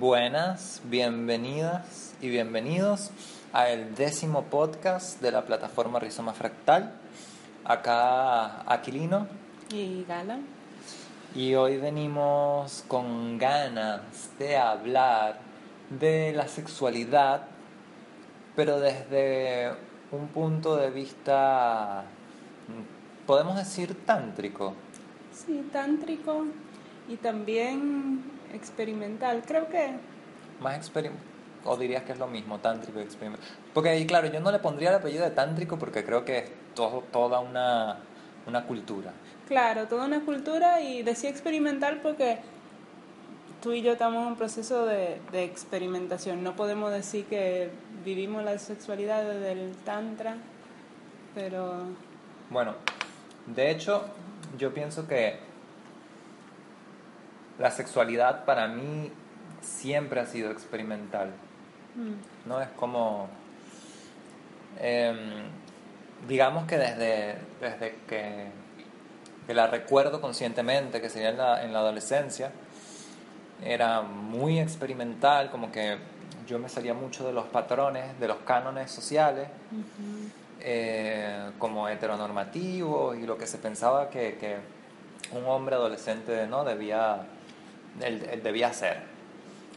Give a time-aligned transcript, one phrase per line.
[0.00, 3.10] Buenas, bienvenidas y bienvenidos
[3.52, 6.94] a el décimo podcast de la plataforma Rizoma Fractal.
[7.66, 9.26] Acá Aquilino
[9.70, 10.38] y Gala.
[11.34, 14.00] Y hoy venimos con ganas
[14.38, 15.38] de hablar
[15.90, 17.42] de la sexualidad,
[18.56, 19.70] pero desde
[20.12, 22.04] un punto de vista,
[23.26, 24.72] podemos decir, tántrico.
[25.30, 26.46] Sí, tántrico
[27.06, 29.42] y también experimental.
[29.46, 29.90] Creo que...
[30.60, 31.26] Más experimental.
[31.64, 33.46] ¿O dirías que es lo mismo, tántrico y experimental?
[33.74, 36.44] Porque ahí, claro, yo no le pondría el apellido de tántrico porque creo que es
[36.74, 37.98] todo, toda una,
[38.46, 39.12] una cultura.
[39.46, 42.38] Claro, toda una cultura y decía experimental porque
[43.60, 46.42] tú y yo estamos en un proceso de, de, experimentación.
[46.42, 47.70] No podemos decir que
[48.04, 50.36] vivimos la sexualidad desde el tantra,
[51.34, 51.82] pero...
[52.48, 52.74] Bueno,
[53.46, 54.04] de hecho,
[54.58, 55.38] yo pienso que
[57.60, 59.12] la sexualidad para mí
[59.60, 61.30] siempre ha sido experimental.
[61.94, 62.48] Mm.
[62.48, 63.28] No es como...
[64.80, 65.44] Em,
[66.26, 68.46] digamos que desde, desde que,
[69.46, 72.50] que, la recuerdo conscientemente, que sería en la, en la adolescencia,
[73.62, 75.98] era muy experimental, como que
[76.46, 79.48] yo me salía mucho de los patrones, de los cánones sociales,
[80.60, 84.58] eh, como heteronormativos y lo que se pensaba que,
[85.32, 87.22] un hombre adolescente no debía,
[88.42, 89.20] debía hacer.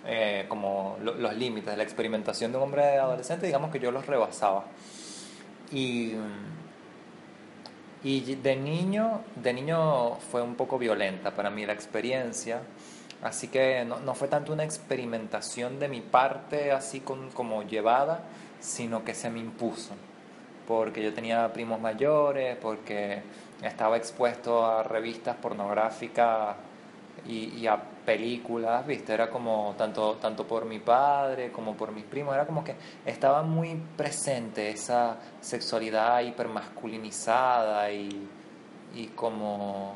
[0.06, 4.06] Eh, como los límites de la experimentación de un hombre adolescente, digamos que yo los
[4.06, 4.66] rebasaba.
[5.72, 6.14] Y,
[8.04, 12.62] y de niño, de niño fue un poco violenta para mí la experiencia
[13.24, 18.20] Así que no, no, fue tanto una experimentación de mi parte así como llevada,
[18.60, 19.94] sino que se me impuso.
[20.68, 23.22] Porque yo tenía primos mayores, porque
[23.62, 26.58] estaba expuesto a revistas pornográficas
[27.26, 29.14] y, a películas, ¿viste?
[29.14, 32.76] Era como tanto, tanto por mi padre como por mis primos, era como que
[33.06, 38.28] estaba muy presente esa sexualidad hipermasculinizada y,
[38.96, 39.96] y como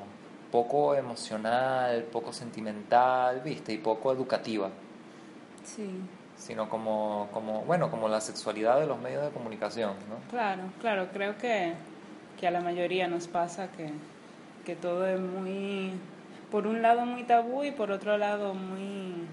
[0.51, 3.73] poco emocional, poco sentimental, ¿viste?
[3.73, 4.69] Y poco educativa.
[5.63, 6.01] Sí.
[6.38, 10.29] Sino como, como, bueno, como la sexualidad de los medios de comunicación, ¿no?
[10.29, 11.73] Claro, claro, creo que,
[12.39, 13.91] que a la mayoría nos pasa que,
[14.66, 15.94] que todo es muy,
[16.52, 19.28] por un lado muy tabú y por otro lado muy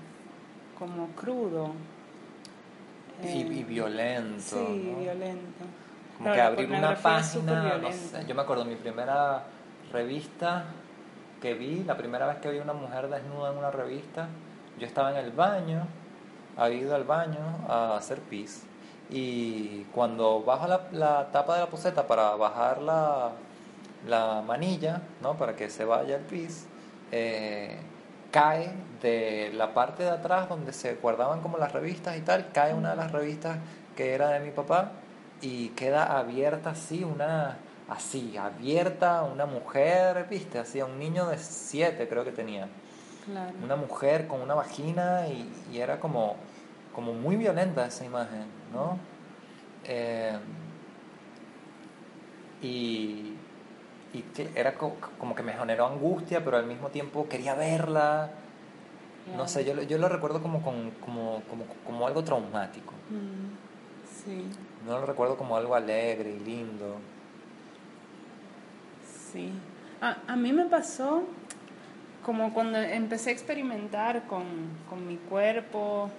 [0.78, 1.72] como crudo.
[3.22, 4.66] y, eh, violento.
[4.66, 5.64] Sí, violento.
[6.18, 9.42] Como que abrir una página, no sé, yo me acuerdo mi primera
[9.92, 10.64] revista
[11.40, 14.28] que vi, la primera vez que vi una mujer desnuda en una revista,
[14.78, 15.86] yo estaba en el baño,
[16.56, 18.64] había ido al baño a hacer pis,
[19.10, 23.32] y cuando bajo la, tapa de la poseta para bajar la,
[24.08, 25.34] la manilla, ¿no?
[25.34, 26.66] para que se vaya el pis,
[27.12, 27.78] eh,
[28.30, 28.72] cae
[29.02, 32.90] de la parte de atrás donde se guardaban como las revistas y tal, cae una
[32.90, 33.58] de las revistas
[33.96, 34.92] que era de mi papá
[35.40, 42.08] y queda abierta así una así, abierta, una mujer, viste, así, un niño de siete
[42.08, 42.68] creo que tenía.
[43.62, 46.36] Una mujer con una vagina y, era como,
[46.94, 48.98] como muy violenta esa imagen, ¿no?
[49.84, 50.36] Eh,
[52.60, 53.33] y,
[54.14, 58.30] y era como que me generó angustia, pero al mismo tiempo quería verla.
[59.36, 61.42] No sé, yo, yo lo recuerdo como, como, como,
[61.84, 62.92] como algo traumático.
[63.10, 64.46] Mm, sí.
[64.86, 66.96] No lo recuerdo como algo alegre y lindo.
[69.32, 69.50] Sí.
[70.00, 71.24] A, mí me pasó
[72.24, 74.44] como cuando empecé a experimentar con,
[75.06, 76.10] mi cuerpo,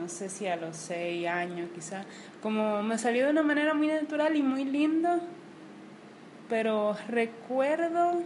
[0.00, 2.04] no sé si a los seis años quizá,
[2.42, 5.20] como me salió de una manera muy natural y muy linda,
[6.48, 8.22] pero recuerdo,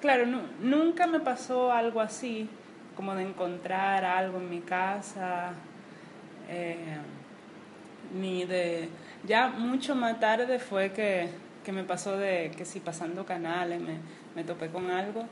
[0.00, 0.26] claro,
[0.60, 2.48] nunca me pasó algo así,
[2.96, 5.52] como de encontrar algo en mi casa,
[6.48, 6.96] eh,
[8.18, 8.88] ni de,
[9.26, 11.28] ya mucho más tarde fue que
[11.68, 13.98] que me pasó de que si pasando canales me,
[14.34, 15.26] me topé con algo,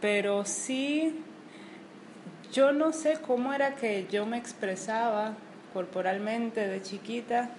[0.00, 1.22] pero sí,
[2.50, 5.34] yo no sé cómo era que yo me expresaba
[5.74, 7.50] corporalmente de chiquita,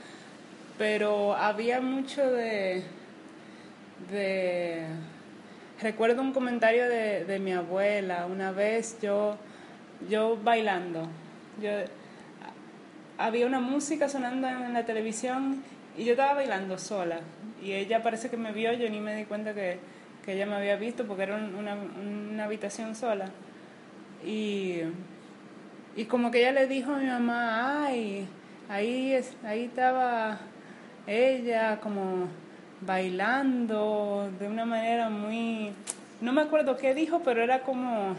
[0.79, 2.83] pero había mucho de,
[4.09, 4.85] de
[5.81, 9.37] recuerdo un comentario de, de, mi abuela, una vez yo,
[10.09, 11.07] yo bailando,
[11.61, 11.71] yo,
[13.17, 15.63] había una música sonando en la televisión
[15.97, 17.19] y yo estaba bailando sola
[17.61, 19.77] y ella parece que me vio, yo ni me di cuenta que,
[20.25, 23.29] que ella me había visto porque era una, una habitación sola.
[24.25, 24.81] Y,
[25.95, 28.27] y, como que ella le dijo a mi mamá, ay,
[28.69, 30.39] ahí, ahí estaba
[31.07, 32.27] ella como
[32.81, 35.71] bailando de una manera muy...
[36.19, 38.15] No me acuerdo qué dijo, pero era como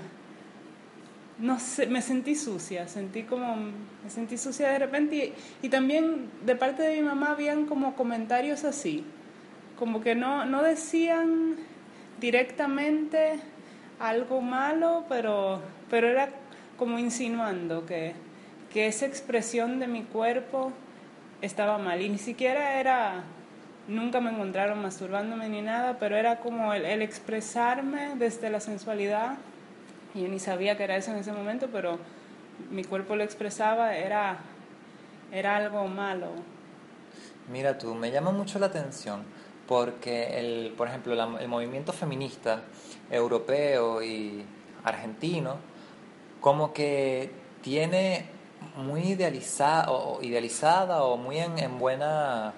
[1.39, 6.55] no sé, me sentí sucia, sentí como, me sentí sucia de repente y, también de
[6.55, 9.05] parte de mi mamá habían como comentarios así,
[9.77, 11.57] como que no, no decían
[12.21, 13.41] directamente
[13.99, 15.61] algo malo, pero,
[15.91, 16.29] pero era
[16.77, 18.13] como insinuando que,
[18.73, 20.73] que esa expresión de mi cuerpo
[21.41, 23.25] estaba mal y ni siquiera era
[23.89, 29.39] nunca me encontraron masturbándome ni nada, pero era como el, expresarme desde la sensualidad.
[30.15, 31.99] Yo ni sabía que era eso en ese momento, pero
[32.71, 34.39] mi cuerpo lo expresaba, era,
[35.33, 36.29] era algo malo.
[37.51, 39.23] Mira tú, me llama mucho la atención
[39.67, 42.63] porque, el, por ejemplo, el movimiento feminista
[43.11, 44.45] europeo y
[44.85, 45.57] argentino,
[46.41, 47.31] como que
[47.63, 48.27] tiene
[48.77, 52.53] muy idealizada o, idealizada o muy en buena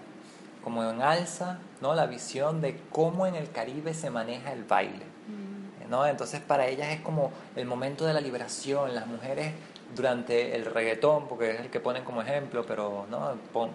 [0.65, 1.95] como en alza, ¿no?
[1.95, 5.91] La visión de cómo en el Caribe se maneja el baile, mm.
[5.91, 6.07] ¿no?
[6.07, 9.53] Entonces para ellas es como el momento de la liberación, las mujeres
[9.95, 13.71] durante el reggaetón, porque es el que ponen como ejemplo, pero no pon,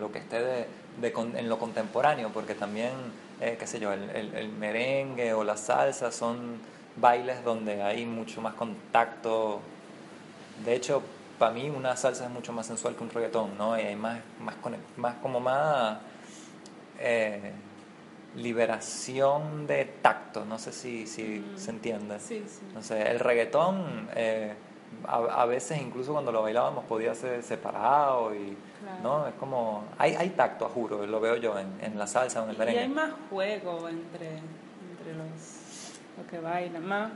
[0.00, 0.66] lo que esté de,
[1.02, 2.92] en lo contemporáneo, porque también,
[3.40, 6.56] eh, qué sé yo, el, el, merengue o la salsa son
[6.96, 9.60] bailes donde hay mucho más contacto.
[10.64, 11.02] De hecho,
[11.38, 13.78] para mí una salsa es mucho más sensual que un reggaetón, ¿no?
[13.78, 14.54] Y hay más, más,
[14.96, 15.98] más como más
[16.98, 17.52] eh,
[18.36, 22.18] liberación de tacto, no sé si, si se entiende.
[22.74, 24.54] No sé, el reggaetón eh,
[25.06, 28.56] a, veces incluso cuando lo bailábamos podía ser separado y
[29.02, 32.44] no es como hay, hay tacto, juro, lo veo yo en, en la salsa o
[32.44, 32.80] en el merengue.
[32.80, 37.10] Y hay más juego entre, entre los, los que bailan, más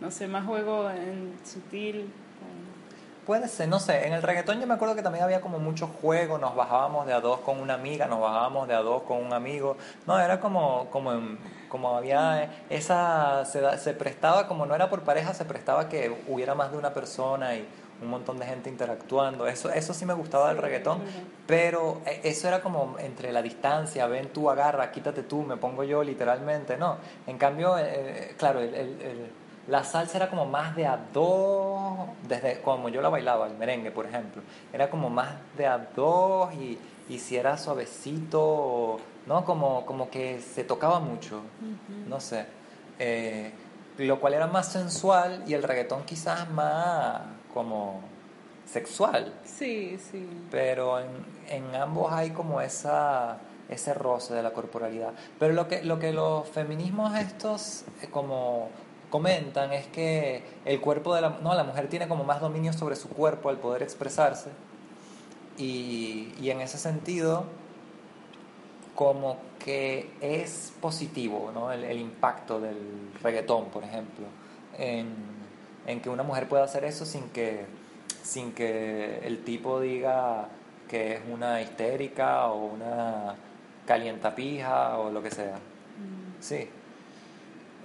[0.00, 2.12] no sé, más juego en sutil
[3.26, 4.06] Puede ser, no sé.
[4.06, 6.36] En el reggaetón yo me acuerdo que también había como mucho juego.
[6.36, 9.32] Nos bajábamos de a dos con una amiga, nos bajábamos de a dos con un
[9.32, 9.78] amigo.
[10.06, 11.12] No, era como, como,
[11.70, 13.46] como había esa.
[13.46, 16.92] Se, se prestaba, como no era por pareja, se prestaba que hubiera más de una
[16.92, 17.66] persona y
[18.02, 19.46] un montón de gente interactuando.
[19.46, 21.00] Eso, eso sí me gustaba del reggaetón,
[21.46, 25.84] pero e, eso era como entre la distancia, ven tú, agarra, quítate tú, me pongo
[25.84, 26.98] yo literalmente, no.
[27.26, 29.32] En cambio, eh, eh, claro, el, el
[29.66, 33.90] la salsa era como más de a dos, desde como yo la bailaba, el merengue,
[33.90, 34.42] por ejemplo.
[34.72, 36.78] Era como más de a dos y,
[37.08, 39.44] y si era suavecito, ¿no?
[39.44, 41.40] Como, como que se tocaba mucho,
[42.06, 42.46] no sé.
[42.98, 43.52] Eh,
[43.98, 47.22] lo cual era más sensual y el reggaetón quizás más
[47.52, 48.00] como
[48.66, 49.32] sexual.
[49.44, 50.28] Sí, sí.
[50.50, 51.08] Pero en,
[51.48, 53.38] en ambos hay como esa
[53.68, 55.12] ese roce de la corporalidad.
[55.38, 58.68] Pero lo que, lo que los feminismos estos eh, como
[59.14, 62.96] comentan es que el cuerpo de la, no, la mujer tiene como más dominio sobre
[62.96, 64.50] su cuerpo al poder expresarse
[65.56, 67.44] y, y en ese sentido
[68.96, 71.70] como que es positivo ¿no?
[71.70, 72.76] el, impacto del
[73.22, 74.26] reggaetón, por ejemplo,
[74.76, 75.14] en,
[75.86, 77.66] en, que una mujer pueda hacer eso sin que,
[78.24, 80.48] sin que el tipo diga
[80.88, 83.36] que es una histérica o una
[83.86, 85.54] calientapija o lo que sea.
[85.54, 86.42] Mm.
[86.42, 86.68] Sí.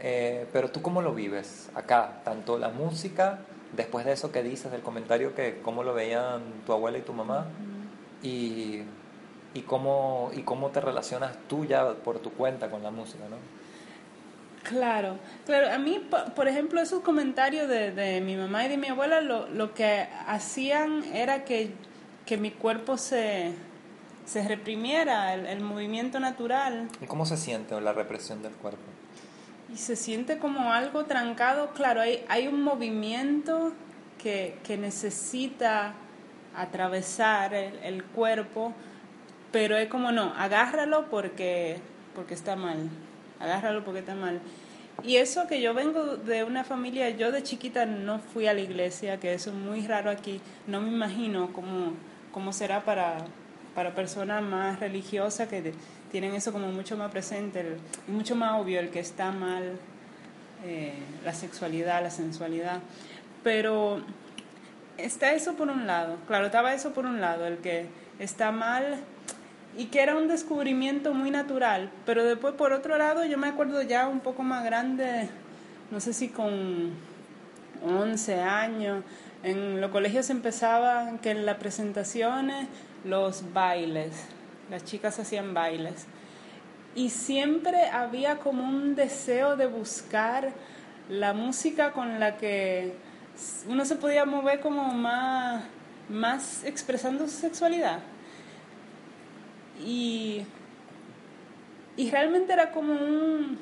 [0.01, 3.40] Eh, pero tú cómo lo vives acá, tanto la música,
[3.75, 7.13] después de eso que dices, del comentario que cómo lo veían tu abuela y tu
[7.13, 7.48] mamá,
[8.24, 8.81] y,
[9.54, 13.38] y, cómo, y cómo te relacionas tú ya por tu cuenta con la música, ¿no?
[14.63, 16.06] Claro, claro, a mí,
[16.36, 20.07] por ejemplo, esos comentarios de, de mi mamá y de mi abuela, lo, lo que
[20.28, 21.72] hacían era que,
[22.25, 23.53] que mi cuerpo se,
[24.25, 26.89] se reprimiera, el, el movimiento natural.
[27.01, 28.84] ¿Y cómo se siente la represión del cuerpo?
[29.74, 31.72] Y se siente como algo trancado.
[31.74, 33.74] Claro, hay, hay un movimiento
[34.18, 35.94] que, que necesita
[36.56, 38.74] atravesar el, el, cuerpo,
[39.52, 41.78] pero es como no, agárralo porque,
[42.16, 42.90] porque está mal,
[43.40, 44.42] agárralo porque está mal.
[45.04, 48.60] Y eso que yo vengo de una familia, yo de chiquita no fui a la
[48.60, 51.94] iglesia, que eso es muy raro aquí, no me imagino cómo,
[52.34, 53.18] cómo será para,
[53.74, 55.74] para personas más religiosas que
[56.12, 59.78] tienen eso como mucho más presente, mucho más obvio el que está mal
[60.66, 62.80] eh, la sexualidad, la sensualidad.
[63.44, 64.01] Pero
[64.98, 67.88] está eso por un lado, claro, estaba eso por un lado, el que
[68.20, 68.98] está mal
[69.78, 73.82] y que era un descubrimiento muy natural, pero después por otro lado yo me acuerdo
[73.82, 75.30] ya un poco más grande,
[75.92, 76.92] no sé si con
[77.86, 79.04] 11 años,
[79.44, 82.68] en los colegios empezaba que en las presentaciones
[83.06, 84.12] los bailes,
[84.70, 86.06] las chicas hacían bailes.
[86.96, 90.52] Y siempre había como un deseo de buscar
[91.10, 92.94] la música con la que
[93.68, 95.64] uno se podía mover como más,
[96.10, 98.00] más expresando su sexualidad.
[99.86, 100.44] Y,
[101.96, 103.58] y realmente era como un,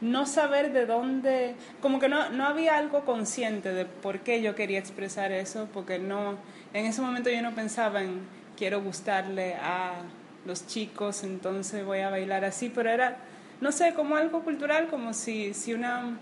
[0.00, 4.54] no saber de dónde, como que no, no había algo consciente de por qué yo
[4.54, 6.36] quería expresar eso, porque no,
[6.72, 8.20] en ese momento yo no pensaba en
[8.56, 10.02] quiero gustarle a
[10.44, 13.18] los chicos, entonces voy a bailar así, pero era,
[13.60, 16.18] no sé, como algo cultural, como si, si una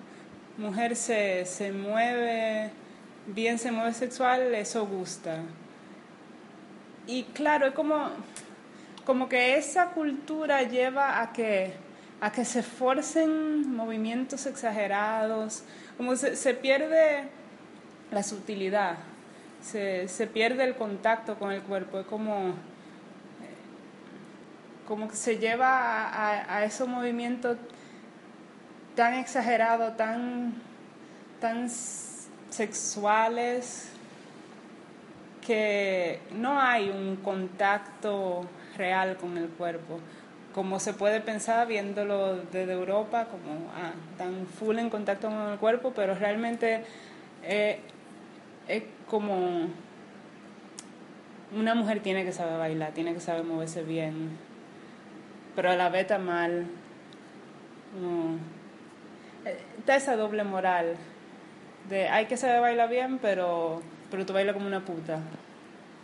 [0.56, 2.70] mujer se, se mueve
[3.26, 5.38] bien, se mueve sexual, eso gusta.
[7.06, 8.10] Y claro, es como,
[9.04, 11.72] como que esa cultura lleva a que,
[12.20, 15.62] a que se forcen movimientos exagerados,
[15.96, 17.24] como se, se pierde
[18.10, 18.96] la sutilidad,
[19.62, 22.54] se, se, pierde el contacto con el cuerpo, es como,
[24.88, 27.58] como que se lleva a, esos movimientos
[28.94, 30.54] tan exagerados, tan,
[31.42, 31.68] tan
[32.48, 33.90] sexuales,
[35.46, 38.46] que no hay un contacto
[38.78, 40.00] real con el cuerpo,
[40.54, 45.58] como se puede pensar viéndolo desde Europa, como ah, tan full en contacto con el
[45.58, 46.82] cuerpo, pero realmente
[47.42, 47.80] eh,
[48.66, 49.68] es como
[51.54, 54.47] una mujer tiene que saber bailar, tiene que saber moverse bien,
[55.58, 56.68] pero a la vez está mal.
[58.00, 58.36] No.
[59.44, 60.94] Eh, está esa doble moral
[61.88, 65.18] de hay que saber bailar bien, pero pero tú bailas como una puta.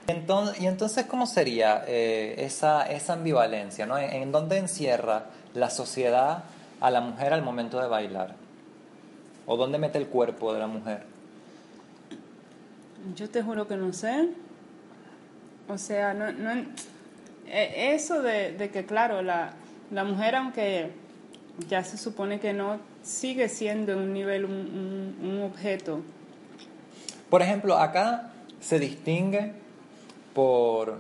[0.08, 3.87] Entonces, ¿Y entonces cómo sería eh, esa, esa ambivalencia?
[3.87, 3.96] ¿no?
[3.96, 6.42] ¿En, ¿En, dónde encierra la sociedad
[6.80, 8.34] a la mujer al momento de bailar?
[9.46, 11.06] ¿O dónde mete el cuerpo de la mujer?
[13.14, 14.30] Yo te juro que no sé.
[15.68, 16.50] O sea, no, no,
[17.46, 19.54] eso de, de que, claro, la,
[19.90, 20.90] la, mujer, aunque
[21.68, 24.52] ya se supone que no, sigue siendo en un nivel un,
[25.20, 26.02] un, un objeto
[27.34, 29.54] por ejemplo, acá se distingue
[30.34, 30.98] por,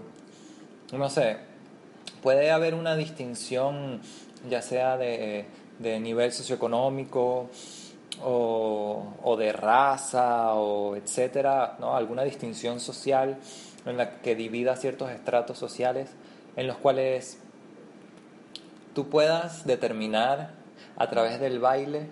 [0.92, 1.36] no sé,
[2.24, 4.00] puede haber una distinción
[4.50, 5.44] ya sea de,
[5.78, 7.50] de nivel socioeconómico
[8.22, 11.96] o, o, de raza o etcétera, ¿no?
[11.96, 13.38] alguna distinción social
[13.86, 16.08] en la que divida ciertos estratos sociales
[16.56, 17.38] en los cuales
[18.94, 20.50] tú puedas determinar
[20.96, 22.08] a través del baile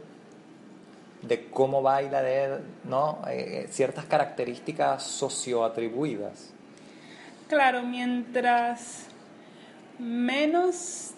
[1.22, 3.20] de cómo baila, de ¿no?
[3.28, 6.52] Eh, ciertas características socioatribuidas.
[7.48, 9.06] Claro, mientras
[9.98, 11.12] menos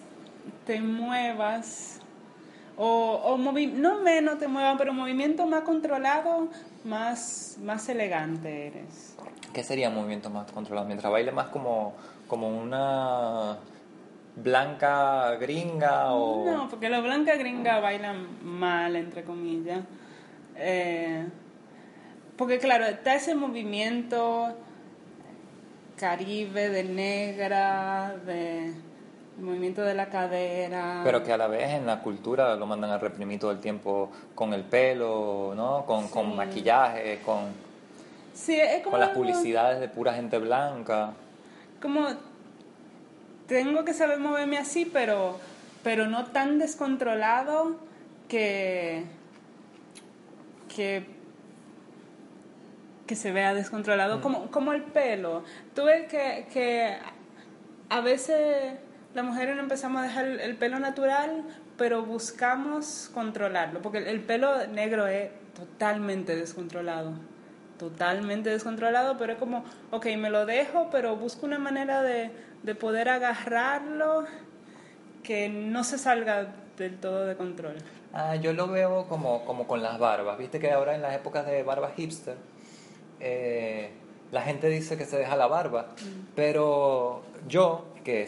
[0.65, 2.01] te muevas,
[2.77, 6.49] o, o no menos te muevas, pero movimiento más controlado,
[6.83, 9.15] más, más elegante eres.
[9.53, 10.85] ¿Qué sería movimiento más controlado?
[10.85, 11.93] Mientras baile más como,
[12.27, 13.57] como una
[14.35, 16.45] blanca gringa o...
[16.45, 19.81] No, porque los blancas gringas bailan mal, entre comillas.
[20.57, 21.25] Eh,
[22.37, 24.53] porque claro, está ese movimiento
[25.97, 28.73] caribe, de negra, de
[29.39, 31.01] movimiento de la cadera.
[31.03, 34.11] Pero que a la vez en la cultura lo mandan a reprimir todo el tiempo
[34.33, 35.85] con el pelo, ¿no?
[35.85, 36.11] Con, sí.
[36.11, 37.53] con maquillaje, con,
[38.33, 41.13] sí, es como con las publicidades de pura gente blanca.
[41.85, 42.07] Como
[43.47, 45.39] tengo que saber moverme así, pero,
[45.83, 47.75] pero no tan descontrolado
[48.27, 49.03] que,
[50.75, 51.05] que,
[53.05, 54.21] que se vea descontrolado, mm.
[54.21, 55.43] como, como el pelo.
[55.75, 56.97] Tú ves que, que
[57.89, 58.79] a veces
[59.13, 61.43] las mujeres no empezamos a dejar el pelo natural,
[61.77, 67.13] pero buscamos controlarlo, porque el pelo negro es totalmente descontrolado
[67.77, 72.31] totalmente descontrolado, pero es como, ok, me lo dejo, pero busco una manera de,
[72.63, 74.25] de poder agarrarlo
[75.23, 77.75] que no se salga del todo de control.
[78.13, 80.37] Ah, yo lo veo como, como con las barbas.
[80.37, 82.37] Viste que ahora en las épocas de barba hipster,
[83.19, 83.91] eh,
[84.31, 86.33] la gente dice que se deja la barba, mm.
[86.35, 88.27] pero yo, que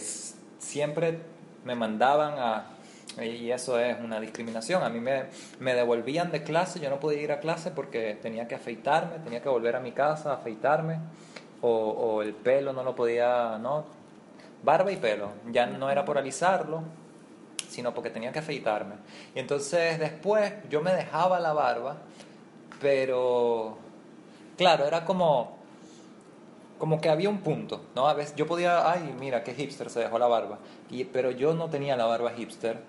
[0.60, 1.20] siempre
[1.63, 2.74] me mandaban a...
[3.22, 4.84] Y eso es una discriminación.
[4.84, 5.26] A mí me,
[5.60, 9.42] me devolvían de clase, yo no podía ir a clase porque tenía que afeitarme, tenía
[9.42, 11.00] que volver a mi casa a afeitarme,
[11.62, 13.98] o, o el pelo no lo podía, ¿no?
[14.64, 15.32] barba y pelo.
[15.52, 16.84] Ya no era por alisarlo,
[17.70, 18.96] sino porque tenía que afeitarme.
[19.36, 21.98] Y entonces después yo me dejaba la barba,
[22.82, 23.78] pero
[24.58, 25.58] claro, era como
[26.78, 28.08] como que había un punto, ¿no?
[28.08, 30.60] A veces yo podía, ay, mira, qué hipster se dejó la barba,
[30.92, 32.80] y, pero yo no tenía la barba hipster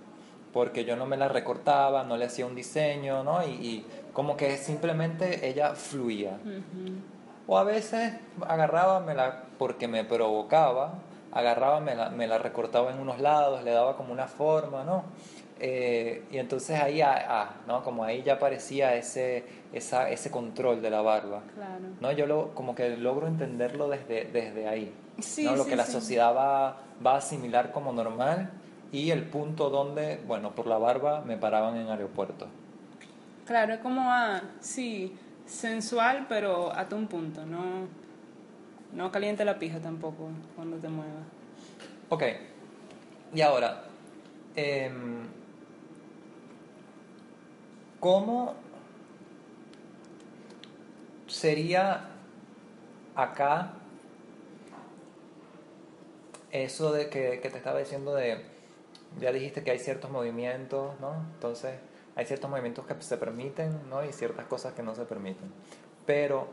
[0.58, 3.46] porque yo no me la recortaba, no le hacía un diseño, ¿no?
[3.46, 6.36] Y, y como que simplemente ella fluía.
[6.44, 7.00] Uh -huh.
[7.46, 10.94] O a veces agarraba me la, porque me provocaba
[11.30, 15.04] agarraba, me la, me la, recortaba en unos lados, le daba como una forma, ¿no?
[15.60, 17.84] Eh, y entonces ahí, ah, ah, ¿no?
[17.84, 21.84] Como ahí ya aparecía ese, esa, ese control de la barba, claro.
[22.00, 22.10] ¿no?
[22.10, 25.54] Yo lo, como que logro entenderlo desde, desde ahí, sí, ¿no?
[25.54, 25.92] Lo sí, que la sí.
[25.92, 28.50] sociedad va, va a asimilar como normal,
[28.92, 32.46] y el punto donde, bueno, por la barba me paraban en aeropuerto.
[33.46, 35.16] Claro, es como, ah, sí,
[35.46, 37.86] sensual, pero hasta un punto, no,
[38.92, 41.24] no caliente la pija tampoco cuando te muevas.
[42.08, 42.22] Ok,
[43.34, 43.84] y ahora,
[44.56, 45.26] em,
[48.00, 48.54] ¿cómo
[51.26, 52.08] sería
[53.14, 53.72] acá
[56.50, 58.57] eso de que, que te estaba diciendo de,
[59.20, 61.14] ya dijiste que hay ciertos movimientos, ¿no?
[61.34, 61.78] Entonces,
[62.14, 64.04] hay ciertos movimientos que se permiten, ¿no?
[64.04, 65.52] Y ciertas cosas que no se permiten.
[66.06, 66.48] Pero,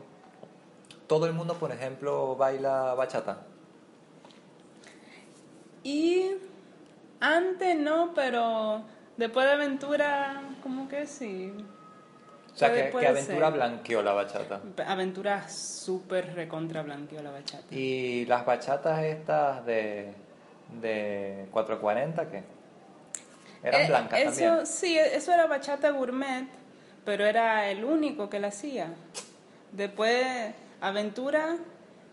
[1.06, 3.42] todo el mundo, por ejemplo, baila bachata.
[5.82, 6.32] Y
[7.20, 8.82] antes no, pero
[9.16, 11.52] después de Aventura, como que sí.
[12.52, 13.54] O sea, que, que Aventura ser.
[13.54, 14.62] blanqueó la bachata.
[14.86, 17.66] Aventura súper recontra blanqueó la bachata.
[17.70, 20.14] Y las bachatas estas de,
[20.80, 22.42] de 440, ¿qué?
[23.62, 24.66] Eran Eh, blancas eso, también.
[24.66, 26.46] Sí, eso era bachata gourmet,
[27.04, 28.88] pero era el único que la hacía.
[29.72, 30.26] Después,
[30.80, 31.56] Aventura,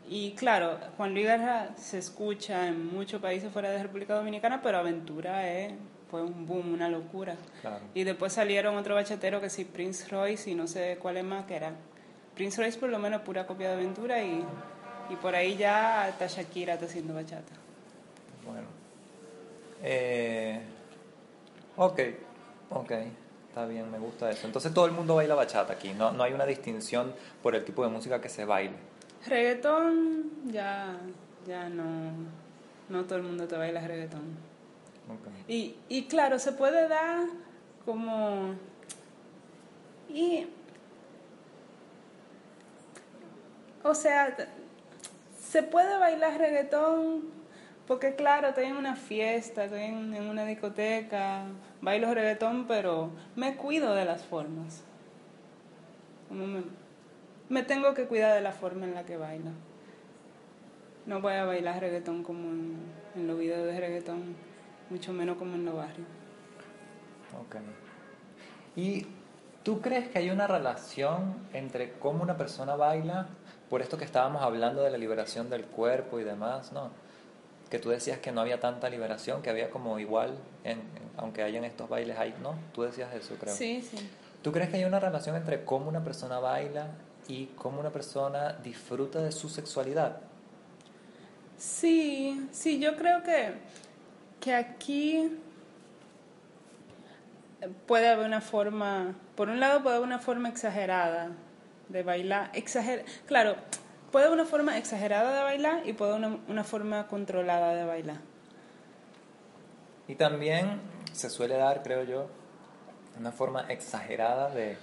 [0.10, 4.79] y claro, Juan Luis Guerra se escucha en muchos países fuera de República Dominicana, pero
[4.79, 5.75] Aventura eh,
[6.10, 7.36] fue un boom, una locura.
[7.62, 7.79] Claro.
[7.93, 11.45] Y después salieron otro bachatero que sí, Prince Royce, y no sé cuál es más,
[11.45, 11.72] que era.
[12.36, 14.43] Prince Royce por lo menos pura copia de Aventura, y,
[15.10, 17.53] y por ahí ya está Shakira está haciendo bachata.
[18.45, 18.67] Bueno.
[19.81, 20.62] Eh,
[21.75, 22.00] ok,
[22.69, 22.91] ok.
[23.50, 24.47] Está bien, me gusta eso.
[24.47, 25.93] Entonces todo el mundo baila bachata aquí.
[25.93, 28.73] No, no hay una distinción por el tipo de música que se baile.
[29.27, 30.97] Reggaetón, ya,
[31.45, 32.12] ya no,
[32.89, 34.53] no todo el mundo te baila reggaetón.
[35.07, 35.27] Ok.
[35.47, 37.27] Y, y claro, se puede dar
[37.85, 38.55] como...
[40.09, 40.47] Y...
[43.83, 44.35] O sea,
[45.39, 47.42] se puede bailar reggaetón
[47.87, 51.45] porque claro, estoy en una fiesta, estoy en, una discoteca,
[51.81, 54.83] bailo reggaetón, pero me cuido de las formas.
[56.29, 56.63] Como me,
[57.49, 59.51] me tengo que cuidar de la forma en la que bailo.
[61.05, 62.77] No voy a bailar reggaetón como en,
[63.15, 64.36] en los videos de reggaetón,
[64.89, 66.08] mucho menos como en los barrios.
[67.41, 67.58] Ok.
[68.77, 69.05] ¿Y
[69.63, 73.27] tú crees que hay una relación entre cómo una persona baila,
[73.69, 77.02] por esto que estábamos hablando de la liberación del cuerpo y demás, ¿no?
[77.73, 80.86] Que tú decías que no había tanta liberación, que había como igual, en, en-
[81.17, 82.53] aunque hayan estos bailes ahí, ¿no?
[82.71, 83.51] Tú decías eso, creo.
[83.55, 83.97] Sí, sí.
[84.43, 86.89] ¿Tú crees que hay una relación entre cómo una persona baila
[87.27, 90.17] y cómo una persona disfruta de su sexualidad?
[91.57, 93.53] Sí, sí, yo creo que,
[94.39, 95.31] que aquí
[97.88, 101.31] puede haber una forma, por un lado puede haber una forma exagerada
[101.89, 103.55] de bailar, exager claro,
[104.13, 108.17] puede una forma exagerada de bailar y puede una, una forma controlada de bailar.
[110.08, 110.80] Y también
[111.13, 112.28] se suele dar, creo yo,
[113.19, 114.78] una forma exagerada de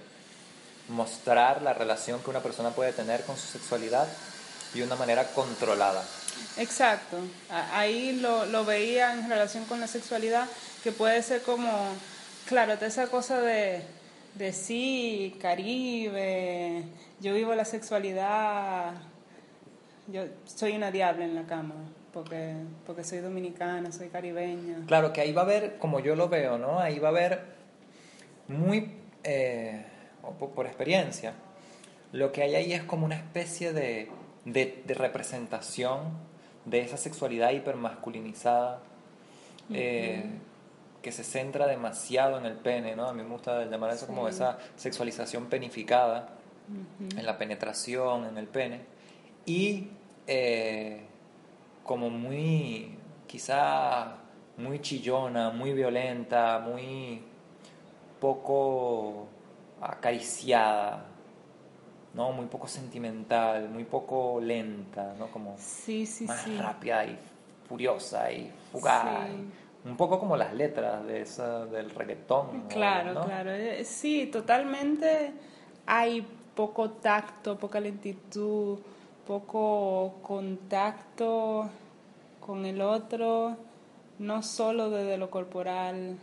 [0.89, 4.09] mostrar la relación que una persona puede tener con su sexualidad
[4.75, 6.03] de una manera controlada.
[6.57, 7.17] Exacto,
[7.73, 10.49] ahí lo, lo veía en relación con la sexualidad,
[10.83, 11.71] que puede ser como,
[12.49, 13.85] claro, esa cosa de,
[14.35, 16.83] de sí, Caribe,
[17.21, 18.93] yo vivo la sexualidad,
[20.13, 21.75] yo soy una diabla en la cama,
[22.13, 22.55] porque,
[22.87, 24.85] porque soy dominicana, soy caribeña.
[24.87, 26.81] Claro que ahí va a haber, como yo lo veo, ¿no?
[26.81, 27.45] Ahí va a haber
[28.49, 28.93] muy,
[29.25, 29.85] eh,
[30.55, 31.35] por experiencia,
[32.13, 34.09] lo que hay ahí es como una especie de,
[34.45, 36.01] de, de representación
[36.65, 38.81] de esa sexualidad hipermasculinizada
[39.73, 40.25] eh,
[41.03, 43.07] que se centra demasiado en el pene, ¿no?
[43.09, 44.35] A mí me gusta llamar eso como Sí.
[44.35, 46.31] esa sexualización penificada
[47.17, 48.81] en la penetración, en el pene,
[49.47, 49.89] y
[50.33, 51.01] eh,
[51.83, 52.95] como muy,
[53.27, 54.15] quizá
[54.57, 57.21] muy chillona, muy violenta, muy
[58.21, 59.27] poco
[59.81, 61.05] acariciada,
[62.15, 62.31] ¿no?
[62.31, 65.27] Muy poco sentimental, muy poco lenta, ¿no?
[65.33, 66.57] Como Sí, sí, más sí.
[66.57, 67.19] rápida y
[67.69, 69.29] furiosa y fugaz.
[69.85, 72.69] Un poco como las letras de esa, del reggaetón.
[72.69, 73.25] Claro, ¿no?
[73.25, 73.51] claro.
[73.51, 75.33] Eh, Sí, totalmente
[75.87, 78.79] hay poco tacto, poca lentitud,
[79.31, 81.71] poco contacto
[82.41, 83.57] con el otro,
[84.19, 86.17] no solo desde lo corporal.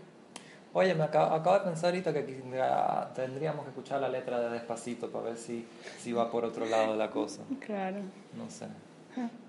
[0.74, 4.50] Oye, me acabo, acabo de pensar ahorita que ah, tendríamos que escuchar la letra de
[4.50, 5.66] Despacito para ver si,
[5.98, 7.44] si va por otro lado la cosa.
[7.66, 8.00] Claro.
[8.36, 8.66] No sé.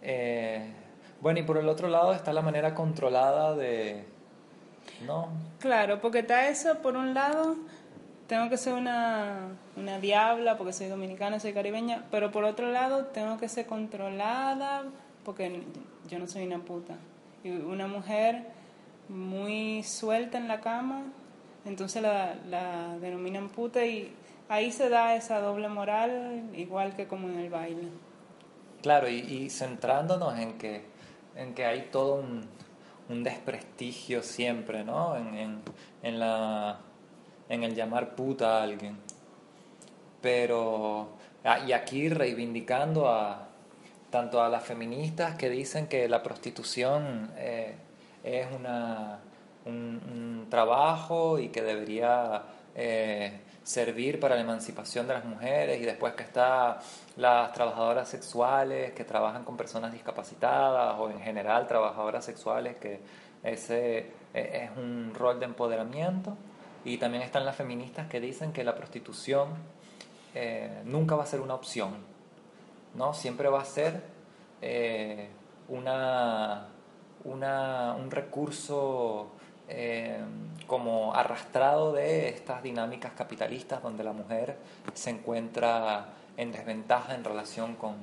[0.03, 0.73] Eh,
[1.21, 4.05] bueno, y por el otro lado está la manera controlada de...
[5.05, 5.31] ¿No?
[5.59, 7.57] Claro, porque está eso, por un lado,
[8.29, 13.07] tengo que ser una, una diabla porque soy dominicana, soy caribeña, pero por otro lado,
[13.07, 14.85] tengo que ser controlada
[15.25, 15.63] porque
[16.09, 16.95] yo no soy una puta.
[17.43, 18.45] Y una mujer
[19.09, 21.05] muy suelta en la cama,
[21.65, 24.15] entonces la, la denominan puta y
[24.49, 27.89] ahí se da esa doble moral igual que como en el baile.
[28.83, 30.83] Claro, y, centrándonos en que,
[31.35, 32.47] en que hay todo un,
[33.09, 35.17] un desprestigio siempre, ¿no?
[35.17, 35.61] En, en,
[36.03, 36.79] en, la,
[37.49, 38.99] en el llamar puta a alguien.
[40.21, 41.11] Pero,
[41.45, 43.49] ah, y aquí reivindicando a
[44.11, 47.75] tanto a las feministas que dicen que la prostitución eh,
[48.25, 49.19] es una,
[49.67, 52.43] un, trabajo y que debería
[52.75, 56.79] eh, servir para la emancipación de las mujeres y después que está
[57.17, 63.01] las trabajadoras sexuales que trabajan con personas discapacitadas o en general trabajadoras sexuales que
[63.43, 66.35] ese e, es un rol de empoderamiento
[66.85, 69.49] y también están las feministas que dicen que la prostitución
[70.35, 71.95] eh, nunca va a ser una opción,
[72.95, 73.15] ¿no?
[73.15, 74.03] Siempre va a ser
[74.63, 75.29] eh,
[75.69, 76.69] una,
[77.25, 79.33] una, un recurso
[79.69, 80.19] eh,
[80.67, 84.57] como arrastrado de estas dinámicas capitalistas donde la mujer
[84.95, 87.97] se encuentra en desventaja en relación con,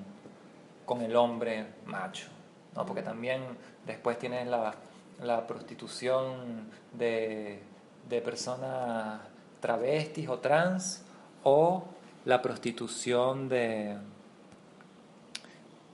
[0.85, 2.27] con el hombre macho,
[2.75, 2.85] ¿no?
[2.85, 3.41] porque también
[3.85, 4.75] después tienes la,
[5.21, 7.61] la prostitución de,
[8.09, 9.21] de personas
[9.59, 11.01] travestis o trans
[11.43, 11.83] o
[12.25, 13.97] la prostitución de,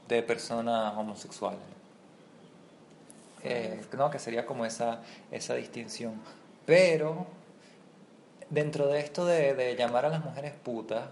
[0.08, 1.60] de personas homosexuales.
[3.44, 4.12] Eh, ¿no?
[4.12, 6.14] que sería como esa, esa distinción.
[6.66, 7.26] Pero
[8.50, 11.06] dentro de esto de, llamar a las mujeres putas,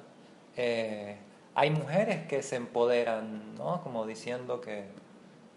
[0.56, 1.18] eh,
[1.56, 3.82] hay mujeres que se empoderan, ¿no?
[3.82, 4.86] como diciendo que,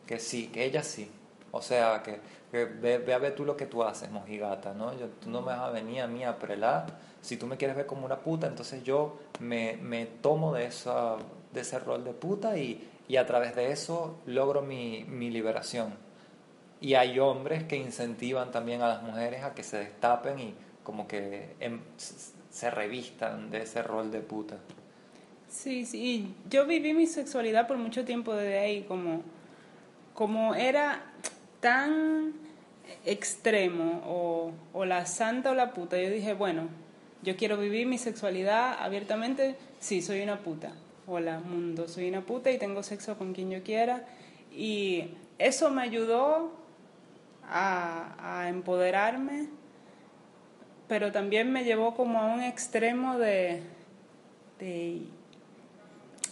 [0.07, 1.11] que sí, que ellas sí.
[1.53, 2.19] O sea, que,
[2.51, 4.99] ve, a ver tú lo que tú haces, mojigata, ¿no?
[4.99, 6.87] Yo, tú no me vas a venir a mí a prelar.
[7.21, 11.17] Si tú me quieres ver como una puta, entonces yo me, me tomo de, esa,
[11.53, 15.95] de ese rol de puta y, y a través de eso logro mi, mi liberación.
[16.81, 21.07] Y hay hombres que incentivan también a las mujeres a que se destapen y como
[21.07, 24.57] que em, se revistan de ese rol de puta.
[25.49, 29.21] Sí, sí, yo viví mi sexualidad por mucho tiempo desde ahí, como,
[30.15, 31.13] como era
[31.63, 32.35] tan
[33.07, 36.69] extremo, o, o la santa o la puta, yo dije, bueno,
[37.23, 40.73] yo quiero vivir mi sexualidad abiertamente, sí, soy una puta.
[41.07, 44.05] Hola, mundo, soy una puta y tengo sexo con quien yo quiera.
[44.55, 46.53] Y eso me ayudó
[47.49, 49.47] a, empoderarme,
[50.89, 53.63] pero también me llevó como a un extremo de,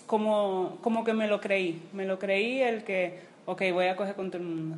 [0.06, 4.16] como, como que me lo creí, me lo creí el que, ok, voy a coger
[4.16, 4.76] con todo el mundo.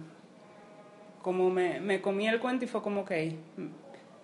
[1.22, 3.12] Como me, me comí el cuento y fue como, ok,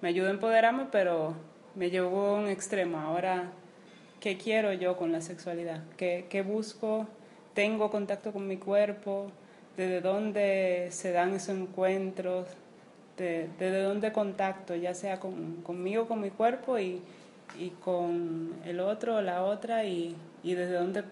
[0.00, 1.34] me ayudó a empoderarme, pero
[1.74, 2.98] me llevó a un extremo.
[2.98, 3.52] Ahora,
[4.20, 5.82] ¿qué quiero yo con la sexualidad?
[5.96, 7.06] ¿Qué, qué busco?
[7.54, 9.30] ¿Tengo contacto con mi cuerpo?
[9.78, 12.48] desde dónde se dan esos encuentros,
[13.16, 17.00] desde dónde contacto, ya sea con, conmigo, con mi cuerpo y,
[17.56, 21.04] y, con el otro o la otra y, y desde dónde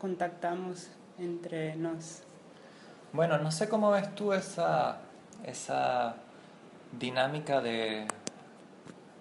[0.00, 2.22] contactamos entre nos.
[3.12, 4.98] Bueno, no sé cómo ves tú esa,
[5.44, 6.16] esa
[6.92, 8.06] dinámica de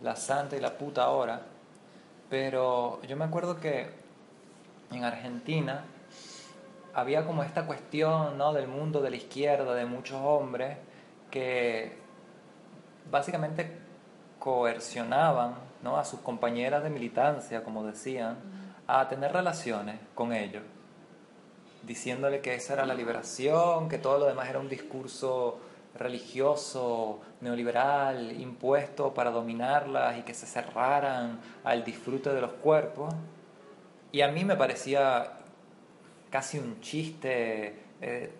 [0.01, 1.41] la santa y la puta ahora,
[2.29, 3.89] pero yo me acuerdo que
[4.91, 5.83] en Argentina
[6.93, 8.53] había como esta cuestión ¿no?
[8.53, 10.77] del mundo de la izquierda, de muchos hombres,
[11.29, 11.97] que
[13.09, 13.77] básicamente
[14.39, 15.97] coercionaban ¿no?
[15.97, 18.37] a sus compañeras de militancia, como decían,
[18.87, 20.63] a tener relaciones con ellos,
[21.83, 25.59] diciéndole que esa era la liberación, que todo lo demás era un discurso
[25.95, 33.13] religioso, neoliberal, impuesto para dominarlas y que se cerraran al disfrute de los cuerpos.
[34.11, 35.33] Y a mí me parecía
[36.29, 38.31] casi un chiste eh,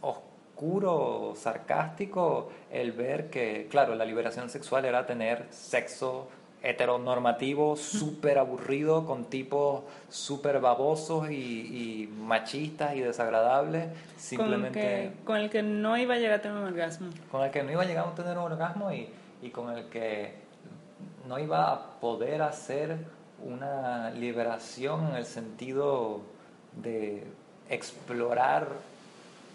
[0.00, 6.28] oscuro, sarcástico, el ver que, claro, la liberación sexual era tener sexo
[6.62, 15.12] heteronormativo, súper aburrido, con tipos súper babosos y, machistas y desagradables, simplemente...
[15.24, 17.10] Con, el que no iba a llegar a tener un orgasmo.
[17.30, 19.08] Con el que no iba a llegar a tener un orgasmo y,
[19.42, 20.34] y con el que
[21.26, 22.96] no iba a poder hacer
[23.44, 26.20] una liberación en el sentido
[26.82, 27.24] de
[27.68, 28.68] explorar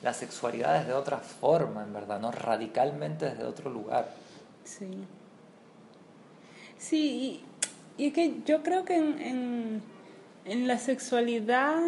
[0.02, 2.32] la sexualidad desde otra forma, en verdad, ¿no?
[2.32, 4.10] Radicalmente desde otro lugar.
[4.63, 5.06] Sí.
[6.84, 7.41] Sí,
[7.98, 9.82] y, es que yo creo que en,
[10.43, 11.82] en, la sexualidad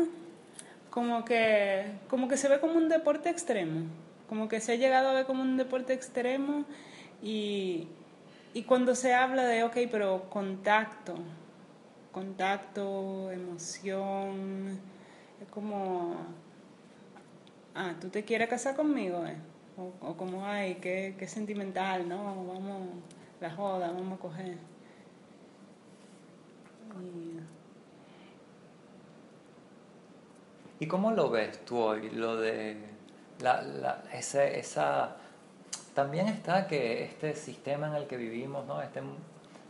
[0.89, 3.87] como que, como que se ve como un deporte extremo,
[4.29, 6.63] como que se ha llegado a ver como un deporte extremo
[7.21, 7.89] y,
[8.53, 11.15] y cuando se habla de, ok, pero contacto,
[12.13, 14.79] contacto, emoción,
[15.41, 16.15] es como,
[17.75, 19.35] ah, tú te quieres casar conmigo, eh?
[19.75, 22.45] o, como, ay, qué, qué sentimental, ¿no?
[22.45, 22.87] Vamos,
[23.41, 24.74] la joda, vamos a coger.
[30.79, 30.87] Y...
[30.87, 32.09] cómo lo ves tú hoy?
[32.11, 32.77] Lo de
[33.41, 35.17] la, la, esa, esa...
[35.93, 38.81] También está que este sistema en el que vivimos, ¿no?
[38.81, 39.01] Esta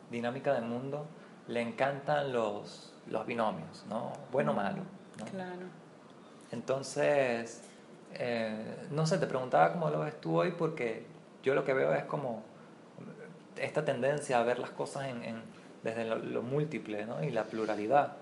[0.09, 1.05] dinámica del mundo,
[1.47, 4.11] le encantan los, los binomios, ¿no?
[4.31, 4.83] Bueno o malo.
[5.31, 5.67] Claro.
[6.51, 7.61] Entonces,
[8.13, 11.05] eh, no sé, te preguntaba cómo lo ves tú hoy porque
[11.43, 12.43] yo lo que veo es como
[13.57, 15.41] esta tendencia a ver las cosas en,
[15.85, 17.23] desde lo, múltiple ¿no?
[17.23, 18.17] y la pluralidad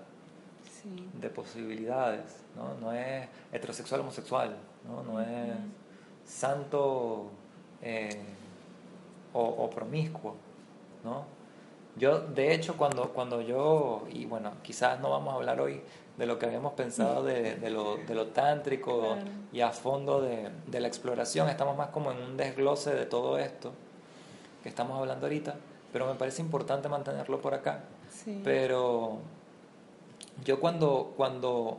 [1.18, 2.44] de posibilidades.
[2.54, 2.74] ¿no?
[2.74, 4.54] no es heterosexual homosexual,
[4.86, 5.56] no, no es
[6.26, 7.30] santo
[7.80, 8.20] eh,
[9.32, 10.36] o, o, promiscuo.
[11.02, 11.24] ¿no?
[11.96, 15.80] Yo, de hecho, cuando, cuando yo, y bueno, quizás no vamos a hablar hoy
[16.18, 19.16] de lo que habíamos pensado de, de, lo, de lo, tántrico
[19.54, 23.38] y a fondo de, de, la exploración, estamos más como en un desglose de todo
[23.38, 23.72] esto
[24.62, 25.56] que estamos hablando ahorita,
[25.94, 27.84] pero me parece importante mantenerlo por acá.
[28.42, 29.18] Pero
[30.44, 31.78] yo cuando, cuando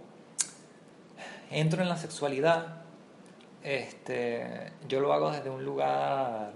[1.52, 2.84] entro en la sexualidad,
[3.62, 6.54] este, yo lo hago desde un lugar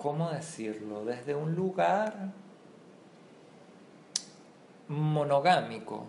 [0.00, 1.04] ¿cómo decirlo?
[1.04, 2.14] Desde un lugar
[4.88, 6.06] monogámico,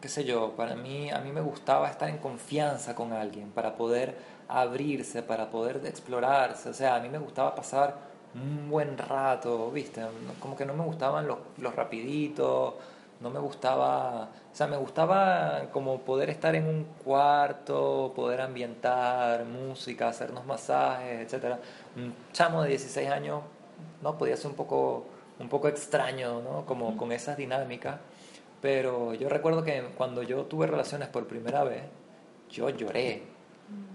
[0.00, 3.76] qué sé yo, para mí, a mí me gustaba estar en confianza con alguien para
[3.76, 8.05] poder abrirse, para poder explorarse, o sea, a mí me gustaba pasar
[8.36, 10.02] un buen rato, viste,
[10.40, 12.74] como que no me gustaban los, los rapiditos,
[13.20, 19.44] no me gustaba, o sea, me gustaba como poder estar en un cuarto, poder ambientar
[19.46, 21.56] música, hacernos masajes, etc.
[21.96, 23.42] Un chamo de 16 años,
[24.02, 24.18] ¿no?
[24.18, 25.06] Podía ser un poco,
[25.40, 26.66] un poco extraño, ¿no?
[26.66, 27.98] Como con esas dinámicas.
[28.60, 31.84] Pero yo recuerdo que cuando yo tuve relaciones por primera vez,
[32.50, 33.22] yo lloré,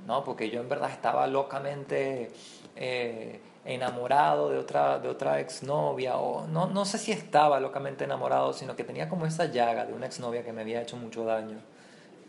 [0.05, 0.23] ¿no?
[0.23, 2.31] Porque yo en verdad estaba locamente...
[2.75, 8.53] Eh, enamorado de otra, de otra exnovia, o no, no sé si estaba locamente enamorado,
[8.53, 11.59] sino que tenía como esa llaga de una exnovia que me había hecho mucho daño.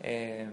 [0.01, 0.47] Eh,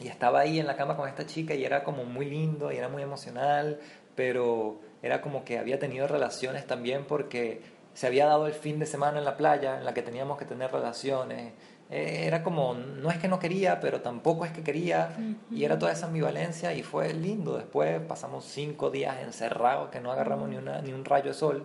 [0.00, 2.76] y estaba ahí en la cama con esta chica y era como muy lindo y
[2.76, 3.78] era muy emocional,
[4.16, 7.62] pero era como que había tenido relaciones también porque
[7.94, 10.46] se había dado el fin de semana en la playa en la que teníamos que
[10.46, 11.52] tener relaciones
[11.90, 15.10] era como, no es que no quería, pero tampoco es que quería,
[15.50, 17.56] y era toda esa ambivalencia y fue lindo.
[17.56, 21.64] Después pasamos cinco días encerrados que no agarramos ni, una, ni un rayo de sol.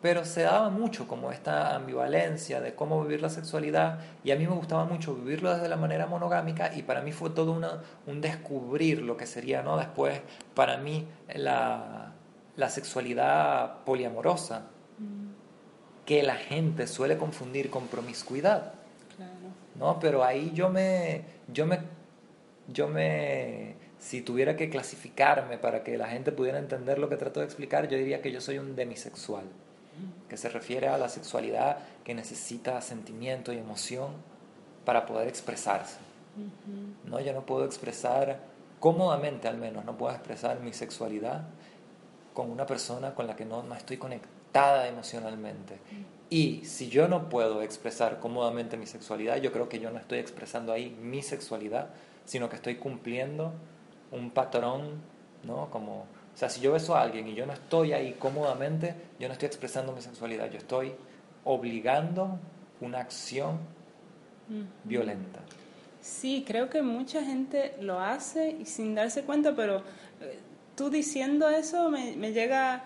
[0.00, 4.46] Pero se daba mucho como esta ambivalencia de cómo vivir la sexualidad y a mí
[4.46, 8.20] me gustaba mucho vivirlo desde la manera monogámica y para mí fue todo una, un
[8.20, 9.76] descubrir lo que sería, ¿no?
[9.78, 10.20] Después,
[10.54, 12.12] para mí, la,
[12.56, 14.73] la sexualidad poliamorosa
[16.04, 18.74] que la gente suele confundir con promiscuidad.
[19.74, 19.98] ¿no?
[19.98, 21.80] Pero ahí yo me, yo me,
[22.68, 27.40] yo me, si tuviera que clasificarme para que la gente pudiera entender lo que trato
[27.40, 29.44] de explicar, yo diría que yo soy un demisexual,
[30.28, 34.12] que se refiere a la sexualidad que necesita sentimiento y emoción
[34.84, 35.96] para poder expresarse.
[37.04, 37.20] ¿no?
[37.20, 38.40] Yo no puedo expresar
[38.78, 41.42] cómodamente al menos, no puedo expresar mi sexualidad
[42.34, 44.43] con una persona con la que no, no estoy conectado
[44.88, 45.78] emocionalmente.
[46.30, 50.18] Y si yo no puedo expresar cómodamente mi sexualidad, yo creo que yo no estoy
[50.18, 51.88] expresando ahí mi sexualidad,
[52.24, 53.52] sino que estoy cumpliendo
[54.10, 55.00] un patrón,
[55.44, 55.70] ¿no?
[55.70, 59.28] Como, o sea, si yo beso a alguien y yo no estoy ahí cómodamente, yo
[59.28, 60.92] no estoy expresando mi sexualidad, yo estoy
[61.44, 62.38] obligando
[62.80, 63.58] una acción
[64.84, 65.40] violenta.
[66.00, 69.78] Sí, creo que mucha gente lo hace y sin darse cuenta, pero
[70.20, 70.38] eh,
[70.76, 72.84] tú diciendo eso me, me llega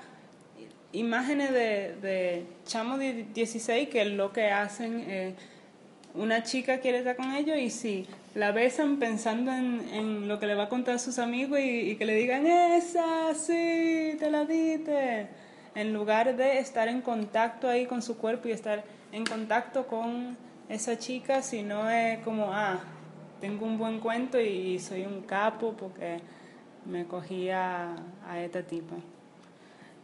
[0.93, 5.35] imágenes de, de chamos de 16 que lo que hacen, eh,
[6.15, 10.47] una chica quiere estar con ellos y si la besan pensando en, en, lo que
[10.47, 14.45] le va a contar a sus amigos y, que le digan, esa, sí, te la
[14.45, 15.29] diste,
[15.75, 20.37] en lugar de estar en contacto ahí con su cuerpo y estar en contacto con
[20.69, 22.81] esa chica, sino es como, ah,
[23.41, 26.21] tengo un buen cuento y soy un capo porque
[26.85, 27.97] me cogí a,
[28.27, 28.97] a esta tipa.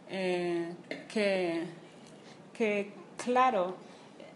[0.09, 0.69] Eh,
[1.11, 1.63] que,
[2.57, 2.91] que,
[3.23, 3.75] claro,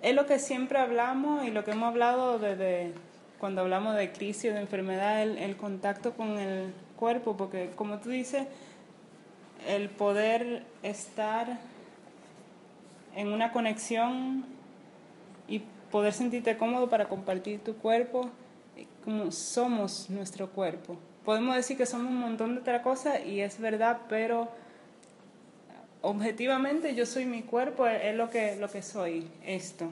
[0.02, 2.94] es lo que siempre hablamos y lo que hemos hablado desde
[3.40, 8.10] cuando hablamos de crisis, de enfermedad, el, el contacto con el cuerpo, porque como tú
[8.10, 8.48] dices,
[9.68, 11.60] el poder estar
[13.16, 14.46] en una conexión
[15.48, 18.30] y poder sentirte cómodo para compartir tu cuerpo,
[19.04, 20.98] como somos nuestro cuerpo.
[21.26, 24.50] Podemos decir que somos un montón de otras cosas y es verdad, pero
[26.02, 29.90] objetivamente yo soy mi cuerpo, es lo que, lo que soy, esto.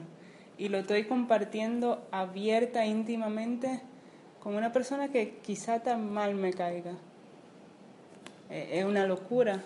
[0.56, 3.80] Y lo estoy compartiendo abierta, íntimamente
[4.40, 6.92] con una persona que quizá tan mal me caiga.
[8.50, 9.62] Eh, es una locura.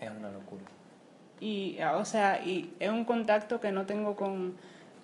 [0.00, 0.64] Es una locura.
[1.40, 4.56] Y, o sea, y es un contacto que no tengo con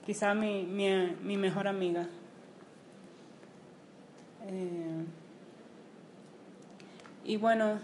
[0.04, 2.08] quizá mi, mi, mejor amiga.
[4.48, 5.04] Eh,
[7.24, 7.78] y bueno,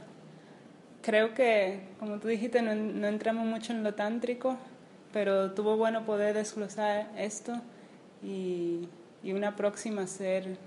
[1.09, 4.59] creo que, como tú dijiste, no, no, entramos mucho en lo tántrico,
[5.11, 7.63] pero tuvo bueno poder desglosar esto
[8.23, 8.87] y,
[9.23, 10.59] y una próxima ser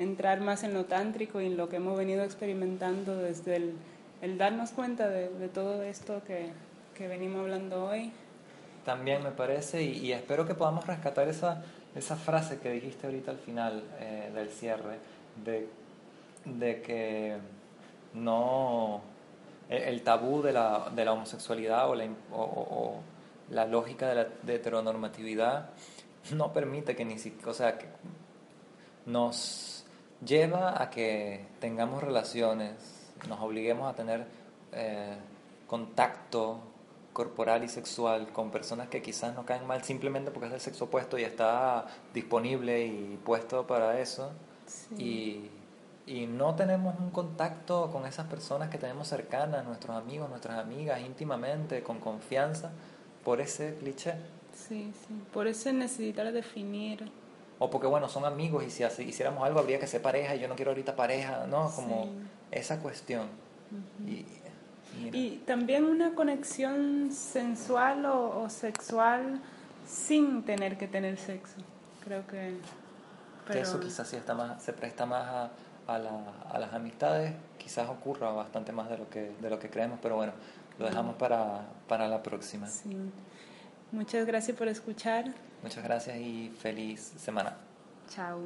[0.00, 3.74] entrar más en lo tántrico y en lo que hemos venido experimentando desde el,
[4.20, 6.48] el darnos cuenta de, de todo esto que,
[6.96, 8.10] que, venimos hablando hoy.
[8.84, 11.62] También me parece, y, y, espero que podamos rescatar esa,
[11.94, 14.98] esa frase que dijiste ahorita al final eh, del cierre,
[15.44, 15.68] de,
[16.46, 17.36] de que
[18.12, 19.02] no
[19.68, 23.00] el tabú de la, de la homosexualidad o la, o, o
[23.50, 25.70] la lógica de la de heteronormatividad
[26.32, 27.86] no permite que ni siquiera, o sea, que
[29.06, 29.84] nos
[30.24, 32.74] lleva a que tengamos relaciones,
[33.28, 34.26] nos obliguemos a tener
[34.72, 35.16] eh,
[35.66, 36.60] contacto
[37.12, 40.84] corporal y sexual con personas que quizás nos caen mal simplemente porque es del sexo
[40.84, 44.30] opuesto y está disponible y puesto para eso.
[44.96, 45.50] Y,
[46.08, 51.00] y no tenemos un contacto con esas personas que tenemos cercanas, nuestros amigos, nuestras amigas,
[51.02, 52.70] íntimamente, con confianza,
[53.24, 54.14] por ese cliché.
[54.54, 57.12] Sí, sí, por eso necesitar definir.
[57.58, 60.48] O porque, bueno, son amigos y si hiciéramos algo habría que ser pareja y yo
[60.48, 61.70] no quiero ahorita pareja, ¿no?
[61.70, 62.08] Como
[62.50, 63.26] esa cuestión.
[64.06, 64.24] y,
[65.12, 69.42] y, también una conexión sensual o, sexual
[69.86, 71.56] sin tener que tener sexo.
[72.02, 72.56] Creo que...
[73.46, 73.60] Pero...
[73.60, 75.50] eso quizás sí está más, se presta más a,
[75.88, 76.10] a, la,
[76.50, 80.16] a, las amistades, quizás ocurra bastante más de lo que, de lo que creemos, pero
[80.16, 80.32] bueno,
[80.78, 82.68] lo dejamos para, para la próxima.
[82.68, 82.96] Sí.
[83.90, 85.24] Muchas gracias por escuchar.
[85.62, 87.56] Muchas gracias y feliz semana.
[88.08, 88.38] Chao.